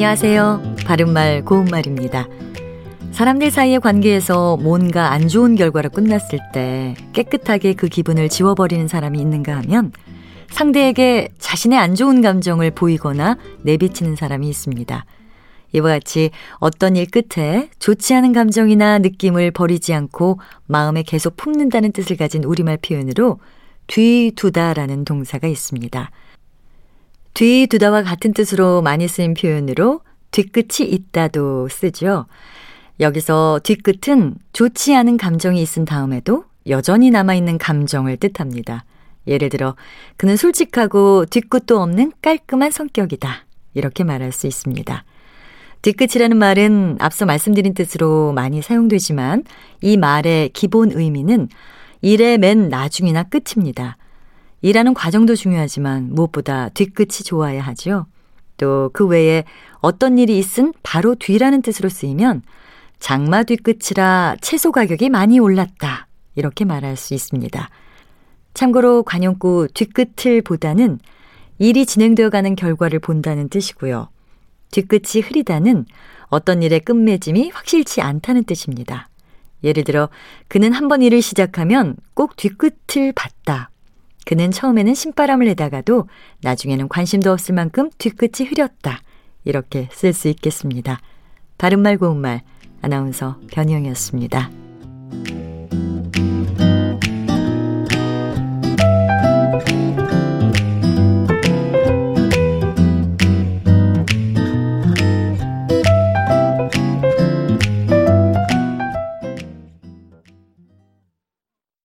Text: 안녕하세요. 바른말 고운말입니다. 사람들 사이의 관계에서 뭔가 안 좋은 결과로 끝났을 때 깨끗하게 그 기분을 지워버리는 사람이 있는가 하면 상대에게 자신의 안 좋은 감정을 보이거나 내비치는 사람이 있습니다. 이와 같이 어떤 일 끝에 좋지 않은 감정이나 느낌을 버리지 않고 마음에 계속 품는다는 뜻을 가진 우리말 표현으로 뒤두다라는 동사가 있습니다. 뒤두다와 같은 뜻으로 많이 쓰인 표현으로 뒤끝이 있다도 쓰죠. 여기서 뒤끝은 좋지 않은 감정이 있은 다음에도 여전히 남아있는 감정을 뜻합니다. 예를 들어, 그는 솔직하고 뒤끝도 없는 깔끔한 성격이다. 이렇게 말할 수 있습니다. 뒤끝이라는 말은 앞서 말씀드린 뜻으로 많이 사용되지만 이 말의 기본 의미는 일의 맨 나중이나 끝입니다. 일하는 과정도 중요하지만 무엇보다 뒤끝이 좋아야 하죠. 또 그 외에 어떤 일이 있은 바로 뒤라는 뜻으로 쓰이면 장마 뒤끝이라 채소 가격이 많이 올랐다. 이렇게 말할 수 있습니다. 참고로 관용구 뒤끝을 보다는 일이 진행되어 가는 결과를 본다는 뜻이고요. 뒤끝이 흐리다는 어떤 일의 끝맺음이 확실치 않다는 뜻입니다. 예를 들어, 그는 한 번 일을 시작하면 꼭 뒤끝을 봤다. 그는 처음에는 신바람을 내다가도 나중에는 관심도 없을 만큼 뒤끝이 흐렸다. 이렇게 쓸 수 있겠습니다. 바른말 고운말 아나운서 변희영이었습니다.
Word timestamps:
안녕하세요. 0.00 0.76
바른말 0.86 1.44
고운말입니다. 1.44 2.26
사람들 3.12 3.50
사이의 3.50 3.80
관계에서 3.80 4.56
뭔가 4.56 5.12
안 5.12 5.28
좋은 5.28 5.56
결과로 5.56 5.90
끝났을 5.90 6.38
때 6.54 6.94
깨끗하게 7.12 7.74
그 7.74 7.88
기분을 7.88 8.30
지워버리는 8.30 8.88
사람이 8.88 9.20
있는가 9.20 9.58
하면 9.58 9.92
상대에게 10.48 11.28
자신의 11.38 11.78
안 11.78 11.94
좋은 11.94 12.22
감정을 12.22 12.70
보이거나 12.70 13.36
내비치는 13.60 14.16
사람이 14.16 14.48
있습니다. 14.48 15.04
이와 15.74 15.90
같이 15.90 16.30
어떤 16.60 16.96
일 16.96 17.04
끝에 17.04 17.68
좋지 17.78 18.14
않은 18.14 18.32
감정이나 18.32 19.00
느낌을 19.00 19.50
버리지 19.50 19.92
않고 19.92 20.40
마음에 20.64 21.02
계속 21.02 21.36
품는다는 21.36 21.92
뜻을 21.92 22.16
가진 22.16 22.44
우리말 22.44 22.78
표현으로 22.78 23.38
뒤두다라는 23.86 25.04
동사가 25.04 25.46
있습니다. 25.46 26.10
뒤두다와 27.40 28.02
같은 28.02 28.34
뜻으로 28.34 28.82
많이 28.82 29.08
쓰인 29.08 29.32
표현으로 29.32 30.02
뒤끝이 30.30 30.86
있다도 30.86 31.68
쓰죠. 31.68 32.26
여기서 33.00 33.60
뒤끝은 33.64 34.34
좋지 34.52 34.94
않은 34.94 35.16
감정이 35.16 35.62
있은 35.62 35.86
다음에도 35.86 36.44
여전히 36.68 37.08
남아있는 37.10 37.56
감정을 37.56 38.18
뜻합니다. 38.18 38.84
예를 39.26 39.48
들어, 39.48 39.74
그는 40.18 40.36
솔직하고 40.36 41.24
뒤끝도 41.24 41.80
없는 41.80 42.12
깔끔한 42.20 42.72
성격이다. 42.72 43.46
이렇게 43.72 44.04
말할 44.04 44.32
수 44.32 44.46
있습니다. 44.46 45.04
뒤끝이라는 45.80 46.36
말은 46.36 46.98
앞서 47.00 47.24
말씀드린 47.24 47.72
뜻으로 47.72 48.34
많이 48.34 48.60
사용되지만 48.60 49.44
이 49.80 49.96
말의 49.96 50.50
기본 50.50 50.92
의미는 50.92 51.48
일의 52.02 52.36
맨 52.36 52.68
나중이나 52.68 53.22
끝입니다. 53.22 53.96
일하는 54.62 54.94
과정도 54.94 55.34
중요하지만 55.34 56.08
무엇보다 56.12 56.68
뒤끝이 56.70 57.24
좋아야 57.24 57.62
하죠. 57.62 58.06
또 58.58 58.90
그 58.92 59.06
외에 59.06 59.44
어떤 59.80 60.18
일이 60.18 60.38
있은 60.38 60.74
바로 60.82 61.14
뒤라는 61.14 61.62
뜻으로 61.62 61.88
쓰이면 61.88 62.42
장마 62.98 63.42
뒤끝이라 63.42 64.36
채소 64.42 64.70
가격이 64.72 65.08
많이 65.08 65.38
올랐다. 65.38 66.06
이렇게 66.34 66.66
말할 66.66 66.96
수 66.96 67.14
있습니다. 67.14 67.68
참고로 68.52 69.04
관용구 69.04 69.68
뒤끝을 69.72 70.42
보다는 70.42 70.98
일이 71.58 71.86
진행되어 71.86 72.28
가는 72.30 72.54
결과를 72.54 72.98
본다는 72.98 73.48
뜻이고요. 73.48 74.08
뒤끝이 74.70 75.22
흐리다는 75.22 75.86
어떤 76.28 76.62
일의 76.62 76.80
끝맺음이 76.80 77.50
확실치 77.50 78.02
않다는 78.02 78.44
뜻입니다. 78.44 79.08
예를 79.64 79.84
들어, 79.84 80.08
그는 80.48 80.72
한 80.72 80.88
번 80.88 81.02
일을 81.02 81.22
시작하면 81.22 81.96
꼭 82.14 82.36
뒤끝을 82.36 83.12
봤다. 83.14 83.69
그는 84.30 84.52
처음에는 84.52 84.94
신바람을 84.94 85.46
내다가도 85.46 86.06
나중에는 86.42 86.88
관심도 86.88 87.32
없을 87.32 87.52
만큼 87.52 87.90
뒤끝이 87.98 88.48
흐렸다. 88.48 89.00
이렇게 89.42 89.88
쓸 89.90 90.12
수 90.12 90.28
있겠습니다. 90.28 91.00
바른말 91.58 91.98
고운말 91.98 92.42
아나운서 92.80 93.40
변희영이었습니다. 93.50 94.48